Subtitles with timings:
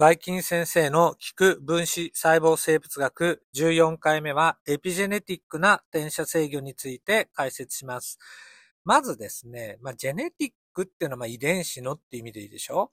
[0.00, 8.18] バイキン先生の聞く分子細胞生物学14回目はエピジェネティックな転写制御について解説します。
[8.82, 12.92] まずですね、まあ、ジェネティックっていうのはま遺伝子のって意味でいいでしょ？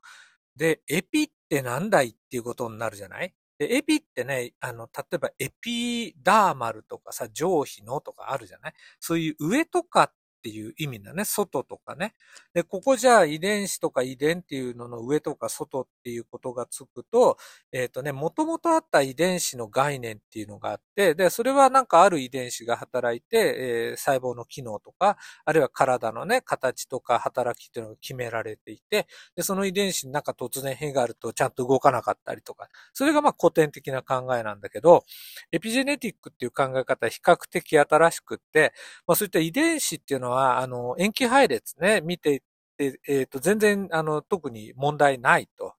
[0.58, 3.34] で、エピってなんだいっていうことになるじゃない？
[3.58, 8.74] で、エピってね、あの、例えばエピダーマルとかさ、上皮のとかあるじゃない？
[9.00, 11.26] そういう上とかっっていう意味だね。
[11.26, 12.14] 外とかね。
[12.54, 17.38] で、ここじゃあ遺伝子とか遺伝っていうのの上とか外っていうことがつくと、
[17.72, 35.04] えっ、ー、とね、もともとあった遺伝子の概念っていうのがあって、で、それはなんかある遺伝子が働いて、えー、細胞の機能とか、あるいは体のね、形とか働きっていうのが決められていて、で、その遺伝子になんか突然変があるとちゃんと動かなかったりとか、それがまあ古典的な考えなんだけど、
[35.52, 38.74] エピジェネティックっていう考え方は比較的新しくって、
[39.06, 42.40] まあそういった遺伝子っていうのはは、あの、塩基配列ね、見ていっ
[42.78, 45.74] て、えっ、ー、と、全然、あの、特に問題ないと。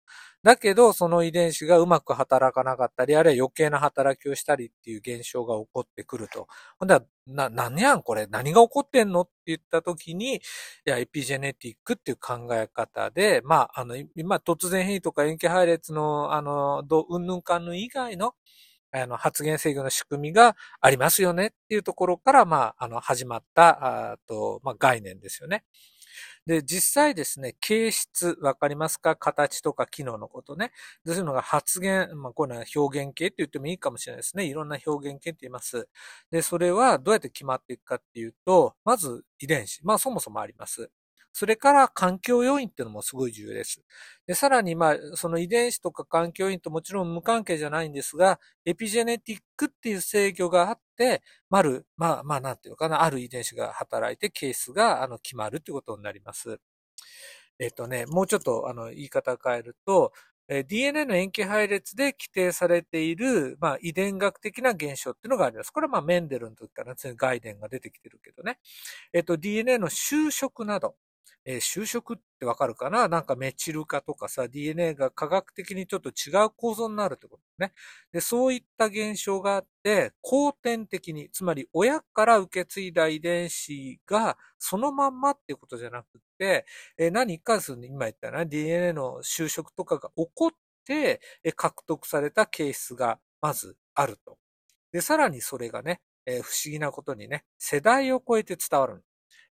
[0.44, 6.46] だけど、その遺伝子がうまく働かなかったり、あるいは余計な働きをしたりっていう現象が起こってくると。
[6.78, 10.40] ほんでは、な、何やんこれ何が起こってんのって言った時に、い
[10.84, 18.34] や、エピジェネティックっていう考え方で、まあ、あの、今、突然変異とか塩基配列の、あの、ど、うんぬんかんぬん以外の、
[18.92, 25.64] あの、発言制御の仕組みがありますよねっていうところから、まあ、あの、始まった、あと、まあ、概念ですよね。
[26.46, 29.16] で、実際ですね、形質、わかりますか？
[29.16, 30.72] 形とか機能のことね。
[31.06, 34.46] そういうのが発言、まあ、こういうのは表現形って言ってもいいかもしれないですね。
[34.46, 35.88] いろんな表現形って言います。
[36.30, 39.84] で、それはどうやって決まっていくかっていうと、まず遺伝子。
[39.84, 40.90] まあ、そもそもあります。
[41.32, 43.82] それから環境要因っていうのもすごい重要です。
[44.26, 56.60] で、さらに、まあ、その遺伝子とか環境要因ともちろん無関係じゃないんですが、エピジェネティックっていう制御があって、まる、まあ、まあ、なんていうかな、ある遺伝子が働いてケースが、あの、決まるっていうことになります。
[57.58, 60.12] えっとね、もうちょっと、あの、言い方を変えると、
[60.48, 65.70] DNA の塩基配列で規定されている、まあ、遺伝学的な現象っていうのがあります。
[65.70, 68.58] これはまあ、メンデルの時から外伝が出てきてるけどね。
[69.12, 70.96] えっと、DNA の修飾など、
[71.44, 73.08] えー、就職ってわかるかな？
[73.08, 77.72] なんかメチル化とかさ、DNA が科学的にちょっと違う構造になるってことね。
[78.12, 86.66] で、そういった現象があって、後天的に、つまり親から受け継いだ遺伝子がそのまんまっていうことじゃなくて、
[86.96, 90.50] えー、何かその今言ったな、DNA の就職とかが起こっ
[90.84, 91.20] て、
[91.56, 94.38] 獲得されたケースがまずあると。
[94.92, 99.04] で、さらにそれがね、えー、不思議なことにね、世代を超えて伝わる。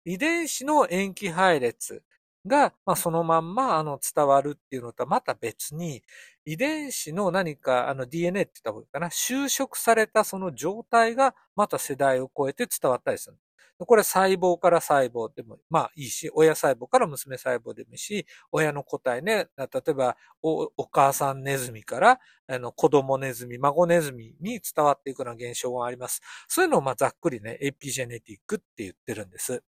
[0.07, 2.03] 遺伝子の塩基配列
[2.45, 6.01] が、まあ、そのまんま、あの、伝わるっていうのとはまた別に、
[6.45, 13.37] 遺伝子の何か、あの、DNA って言った方がいいかな、収縮されたその状態が、また世代を超えて伝わったりする。
[13.79, 26.21] これ細胞から細胞でも、まあいいし、親細胞から娘細胞でもいいし、親の個体ね、例えばお、お母さんネズミから、あの、子供ネズミ、孫ネズミに伝わっていくような現象があります。
[26.47, 29.61] そういうのをまあざっくりね、エピジェネティックって言ってるんです。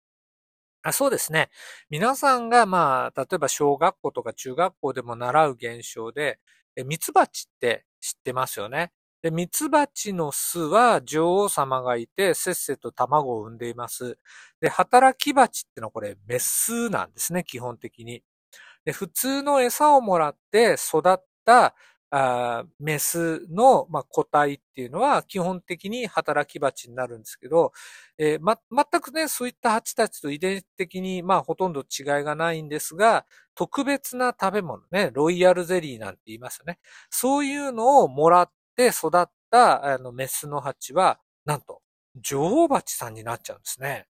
[0.88, 1.50] あそうですね。
[1.90, 6.38] 皆さんが、まあ、例えば小学校とか中学校でも習う現象で、
[6.84, 8.92] ミツバチって知ってますよね？
[9.20, 14.16] で、ミツバチの巣は女王様がいて、せっせと卵を産んでいます。
[14.60, 18.22] で、働きバチってのはこれメスなんですね、基本的に。
[18.84, 21.74] で、普通の餌をもらって育った
[22.10, 27.72] あメスの、まあ、個体っていうのは基本的に働き蜂になるんですけど、
[28.18, 36.78] えー、ま、全くね、そういった蜂たちと遺伝的に、まあ、ほとんど違いがないんですが、特別な食べ物ね、ロイヤルゼリーなんて言いますよね。
[37.10, 41.82] そういうのをもらって育ったあのメスの蜂は、なんと、
[42.16, 44.06] 女王蜂さんになっちゃうんですね。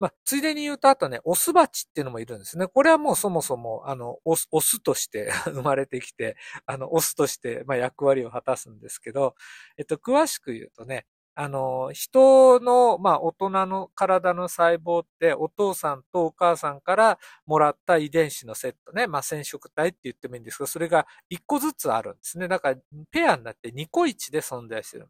[0.00, 2.66] まあ、ついでに言うと、あとね、オスバチっていうのもいるんですね。
[2.66, 9.34] これはもうそもそも、あの、オス、オスとして 生まれてきて、あの、オスとして、まあ、役割を果たすんですけど、
[9.78, 11.06] えっと、詳しく言うとね、
[11.36, 22.46] あの、人の、まあ、大人の体の細胞って、お父さんとお母さんからもらった遺伝子のセットね、まあ、染色体って言ってもいいんですが、それが1個ずつあるんですね。
[22.48, 22.76] だから、
[23.10, 25.08] ペアになって2個1で存在してる。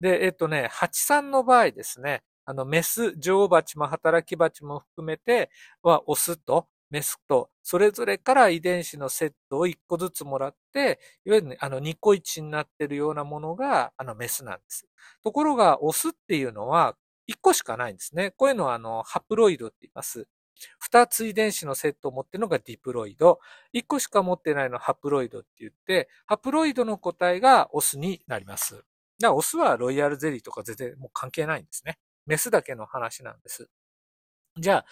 [0.00, 5.50] で、えっとね、83の場合ですね、あの、メス、女王蜂も働き蜂も含めて
[5.82, 14.86] は、オスとメスと、それぞれから遺伝子のセットを1個ずつもらって、いわゆる、あの、2個1になってるようなものが、あの、メスなんです。
[15.22, 16.96] ところが、オスっていうのは、
[17.26, 18.30] 1個しかないんですね。
[18.32, 20.28] こういうのは、あの、ハプロイドって言います。
[20.78, 23.40] 2つ遺伝子のセットを持っているのがディプロイド。
[23.72, 28.74] 1個しか持ってないのはハプロイドって言って、ハプロイドの個体がオスになります。
[28.76, 28.84] だか
[29.20, 31.98] らオスはロイヤルゼリーとか全然もう関係ないんですね。
[32.26, 33.68] メスだけの話なんです。
[34.56, 34.84] じゃ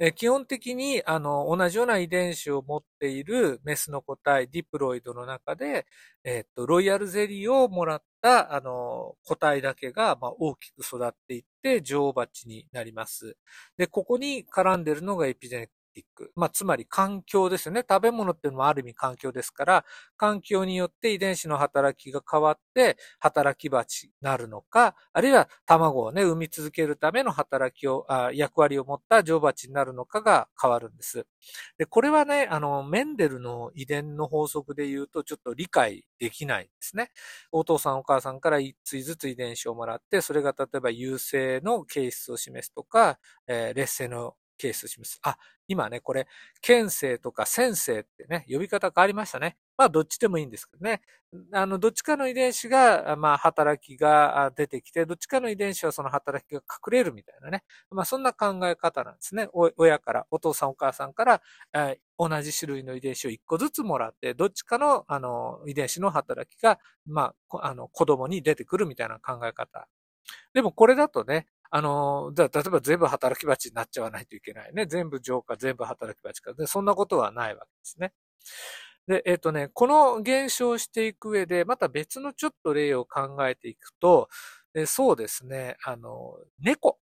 [0.00, 5.86] あ、基本的に、あの、同じような遺伝子を持っているメスの個体、ディプロイドの中で、
[6.24, 13.36] えっと、ロイヤルゼリーをもらった、あの、個体だけが、まあ、大きく育っていって、女王蜂になります。
[13.76, 16.32] で、ここに絡んでるのがエピジェネィック。
[16.36, 17.84] まあ、つまり環境ですよね。
[17.88, 19.84] 食べ物っていうのもある意味環境ですから、
[20.16, 31.26] 環境によって遺伝子の働きが変わって、働き蜂になるのか、あるいは卵をね、産み続けるための働きを、あ役割を持った女王蜂になるのかが変わるんです。
[31.78, 37.10] で、これはね、あの、メンデルの遺伝の法則で言うと、ちょっと理解できないんですね。
[37.52, 45.18] お父さんお母さんから一対ずつ遺伝子をもらって、それが例えば優勢の形質を示すとか、えー、劣勢のケースします。
[45.22, 45.36] あ、
[45.68, 46.26] 今ね、これ、
[46.60, 49.56] 県生とか先生ってね、呼び方変わりましたね。
[49.76, 51.00] まあ、どっちでもいいんですけどね。
[51.52, 57.64] あの、どっちかの遺伝子が、まあ、働きが出てきて、どっちかの遺伝子はその働きが隠れるみたいなね。
[57.90, 59.48] まあ、そんな考え方なんですね。
[59.52, 61.42] 親から、お父さんお母さんから、
[61.72, 69.88] えー、同じ種類の遺伝子を一個ずつもらって、どっちかの、あの、遺伝子の働きが、まあ、あの、子供に出てくるみたいな考え方。
[70.52, 74.86] でもこれだとね、あの、じゃ、例えば全部働き蜂になっちゃわないといけないね。
[74.86, 76.54] 全部浄化、全部働き蜂か。
[76.54, 78.12] で、そんなことはないわけですね。
[79.08, 84.28] で、えっ、ー、とね、この現象をしていく上で、また別のちょっと例を考えていくと、
[84.86, 87.00] そうですね、あの、猫。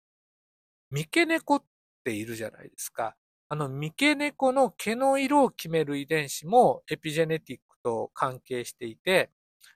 [0.91, 1.63] 三毛猫っ
[2.03, 3.15] ているじゃないですか。
[3.49, 9.31] あの、三毛猫の毛の色を決める遺伝子もエピジェネティックと関係していて、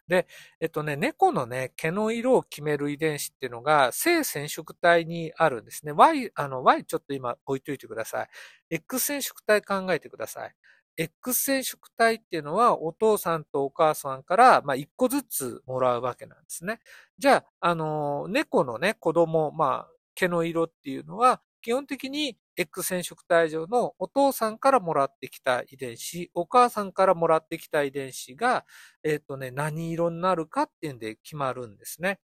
[0.07, 0.27] で、
[0.59, 5.91] えっとね、猫のね、毛の色を決める遺伝子っていうのが、性染色体にあるんですね。
[5.91, 8.29] Y、あの、Y ちょっと今置いといてください。
[8.69, 10.55] X 染色体考えてください。
[10.97, 16.79] X 染色体っていうのは、お父さんとお母さんから、まあ、一個ずつもらうわけなんですね。
[17.17, 28.65] じゃあ、あの、猫のね、子供、まあ、毛の色っていうのは、基本的に X 染色体上のお父さんからもらってきた遺伝子、お母さんからもらってきた遺伝子が、
[29.03, 32.19] えっ、ー、とね、何色になるかっていうんで決まるんですね。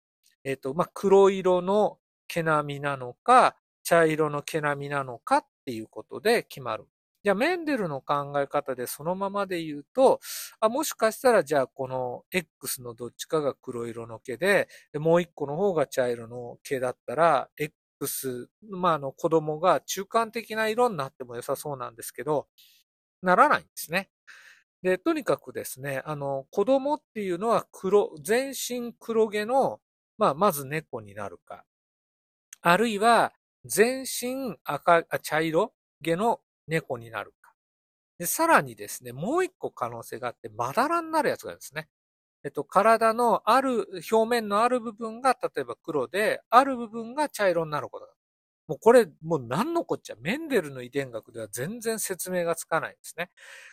[0.45, 1.99] えっ、ー、と、まあ、黒色の
[2.29, 6.87] 毛並みなのか、茶色の毛並みなのかっていうことで決まる。
[7.25, 10.21] じゃあ、メンデルの考え方でそのままで言うと、
[10.61, 17.49] あもしかしたらじゃあこの X のどっちかが黒色の毛で、もう一個の方が茶色の毛だったら、
[18.05, 22.47] X、まあ、あの、子供が中間的な色になっても良さそうなんですけど、
[23.23, 24.11] ならないんですね。
[24.83, 29.81] で、とにかくですね、あの、子供っていうのは黒、全身黒毛の、
[30.19, 31.65] まあ、まず猫になるか。
[32.61, 33.33] あるいは、
[33.65, 35.73] 全身赤、茶色
[36.03, 37.55] 毛の猫になるか。
[38.19, 41.89] で、さらにですね、もう一個可能性があって、まだらになるやつがあるんですね。
[42.45, 48.13] えっと、体のある、表面のある部分が、例えば黒で、ある部分が茶色になることだ。
[48.69, 53.31] もうこれ、もう何のこっちゃ、メンデルの遺伝学では全然説明がつかないんですね。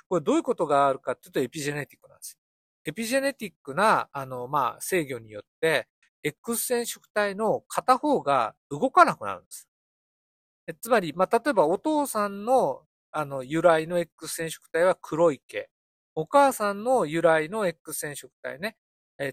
[0.09, 2.38] これどういうことがあるかっていうと、エピジェネティックなんです。
[2.85, 5.88] エピジェネティックな、あの、まあ、制御によって、
[6.24, 9.67] X 染色体の片方が動かなくなるんです。
[10.81, 15.69] つまり、まあ、例えばお父さんの、あの、由来の X 染色体は黒い毛。
[16.15, 18.77] お母さんの由来の X 染色体ね、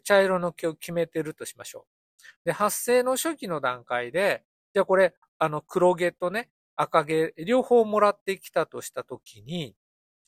[0.04, 2.24] 茶色の毛を決めてるとしましょう。
[2.44, 4.44] で、発生の初期の段階で、
[4.74, 9.74] じゃあこれ、あの、黒毛とね、赤毛、両方もらってきたとしたときに、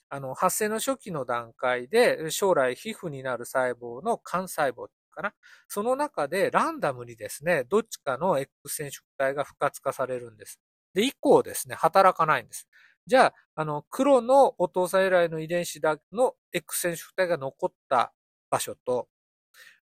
[0.08, 5.34] あの、発生の初期の段階で、将来皮膚になる細胞の幹細胞かな？
[5.68, 10.58] その中でランダムにですね、どっちかの X 染色体が不活化されるんです。
[10.94, 12.68] で、以降ですね、働かないんです。
[13.10, 18.12] じゃあ、あの、黒のお父さん由来の遺伝子だの X 染色体が残った
[18.50, 19.08] 場所と、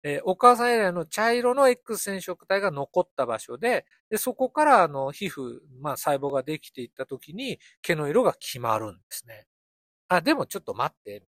[0.02, 9.46] えー、お母さん由来の茶色の X 染色体が残った場所で、でそこからあの皮膚、まあ細胞ができていった時に毛の色が決まるんですね。
[10.08, 11.24] あ、でもちょっと待って。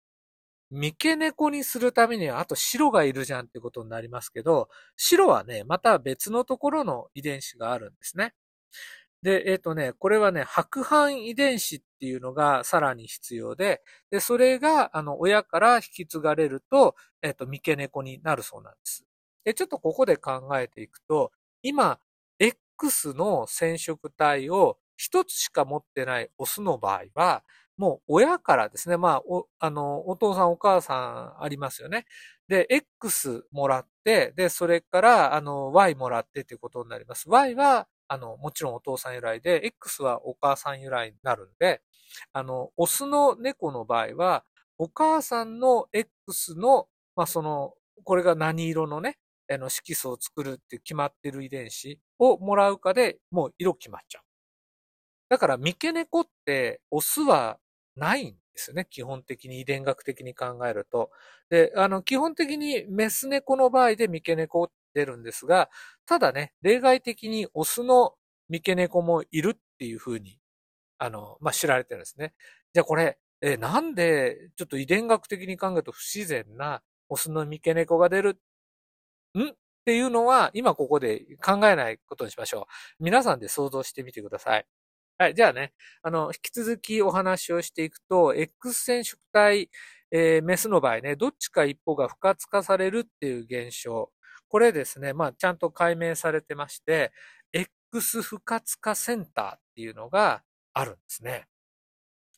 [0.70, 8.34] 三毛猫にするためにはあと白がいるじゃんってことになりますけど、白はね、また別のところの遺伝子があるんですね。
[9.26, 19.04] で、えっ、ー、とね、これはね、白斑遺伝子っていうのがさらに必要で、で、それが、あの、親から引き継がれると、えっ、ー、と、三毛猫になるそうなんです。
[19.44, 21.98] で、ちょっとここで考えていくと、今、
[22.38, 27.42] X の染色体を一つしか持ってないオスの場合は、
[27.76, 32.06] もう親からですね、まあ、お、あの、お父さんお母さんありますよね。
[32.46, 37.28] で、X もらって、で、それから、あの、Y もらってっていうことになります。
[37.28, 41.82] Y は、あの、もちろんお父さん由来で、X はお母さん由来になるんで、
[42.32, 44.44] あの、オスの猫の場合は、
[44.78, 49.18] お母さんの X の、まあ、その、これが何色のね、
[49.50, 54.22] あの、色素を作るって決まってる遺伝子をもらうかで、もう色決まっちゃう。
[55.28, 57.58] だから、三毛猫ってオスは
[57.96, 58.86] ないんですよね。
[58.88, 61.10] 基本的に遺伝学的に考えると。
[61.50, 65.68] で、あの、基本的にメス猫の場合で三毛猫って出るんですが、
[66.06, 68.14] ただね、例外的にオスの
[68.48, 70.40] 三毛猫もいるっていうふうに、
[70.98, 72.32] あの、まあ、知られてるんですね。
[72.72, 78.40] じゃあこれ、え、なんで、ちょっと遺伝学的に考えると不自然なオスの三毛猫が出る
[79.38, 79.50] ん？
[79.50, 82.66] っていうのは、今ここで考えないことにしましょ
[83.00, 83.04] う。
[83.04, 84.66] 皆さんで想像してみてください。
[85.18, 85.34] はい。
[85.34, 89.70] じゃあね、あの、引き続きお話をしていくと、X 染色体、
[90.10, 94.10] えー、メスの場合ね、どっちか一方が不活化されるっていう現象。
[94.48, 97.12] これですね、まあ、ちゃんと解明されてまして、
[97.52, 101.46] X 不活化センターっていうのがあるんですね。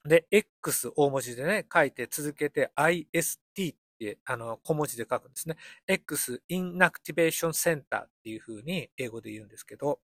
[0.05, 5.57] で、X 大文字でね、書いて続けて IST って、あの、小文字で書くんですね。
[5.87, 10.01] X Inactivation Center っていう風に英語で言うんですけど、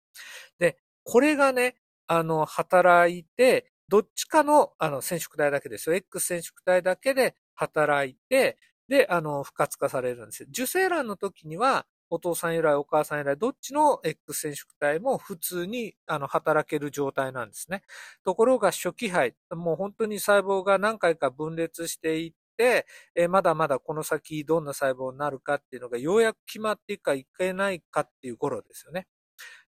[0.59, 1.77] で、これがね、
[2.07, 5.97] あの、働いて、どっちかの、あの、染色体だけですよ。
[5.97, 8.59] X 染色体だけで働いて、
[8.89, 10.49] で、あの、不活化されるんですよ。
[10.51, 17.83] 受精卵の時には、お父さん由来、お母さん由来、どっちの X 染色体も普通にあの働ける状態なんですね。
[18.25, 29.07] ところが初期胚、もう本当に細胞が何回か分裂していって、えまだまだこの先どんな細胞になるかっていうのがようやく決まっていくかいけないかっていう頃ですよね。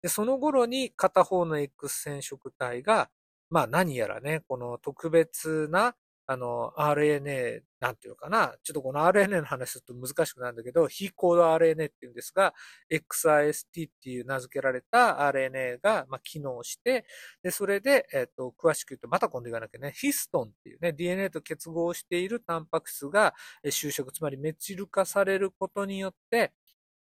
[0.03, 3.11] で、その頃に片方の X 染色体が、
[3.51, 5.97] まあ何やらね、この特別な
[6.31, 8.55] あの、RNA、なんていうのかな？
[8.63, 12.53] ちょっとこの RNA の話すると難しくなるんだけど、非コード RNA っていうんですが、
[12.91, 17.07] XIST っていう名付けられた RNA が、まあ、機能して、
[17.43, 23.33] で、それで、えっ、と、詳しく言うと、また今度言わなきゃね、ヒストンっていうね、DNA と結合しているタンパク質が
[23.71, 26.53] 収縮、つまりメチル化されることによって、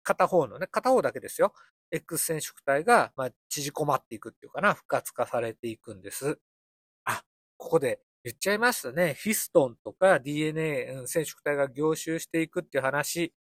[0.03, 1.53] 片方のね、片方だけですよ。
[1.93, 6.41] X 染色体が、まあ、縮こまっていくっていうかな、不活化されていくんです。
[7.05, 7.23] あ、
[7.57, 9.17] ここで言っちゃいましたね。
[9.21, 13.35] ヒストンとか DNA、染色体が凝集していくっていう話。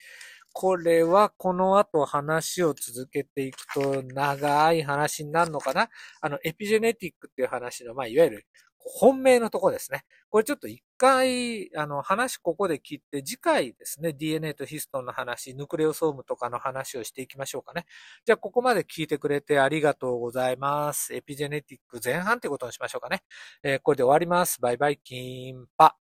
[0.52, 5.88] これはこの後話を続けていくと長い話になるのかな
[6.20, 8.46] あの、エピジェネティックっていう話の、まあ、いわゆる
[8.84, 10.04] 本命のとこですね。
[10.28, 17.86] これちょっと一回、あの、話ここで切って、次回ですね、DNA とヒストンの話、ヌクレオソームとかの話をしていきましょうかね。
[18.24, 21.14] じゃあ、ここまで聞いてくれてありがとうございます。
[21.14, 23.22] エピジェネティック前半ってことにしましょうかね。
[23.62, 24.60] えー、これで終わります。
[24.60, 26.03] バイバイキンパ。